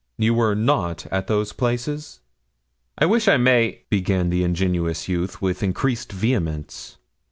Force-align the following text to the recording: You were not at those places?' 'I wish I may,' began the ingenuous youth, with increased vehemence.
You 0.17 0.33
were 0.33 0.55
not 0.55 1.05
at 1.11 1.27
those 1.27 1.53
places?' 1.53 2.21
'I 2.97 3.05
wish 3.05 3.27
I 3.27 3.37
may,' 3.37 3.81
began 3.91 4.31
the 4.31 4.43
ingenuous 4.43 5.07
youth, 5.07 5.43
with 5.43 5.61
increased 5.61 6.11
vehemence. 6.11 6.97